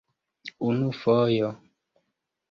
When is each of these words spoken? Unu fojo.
Unu 0.69 0.87
fojo. 0.99 1.51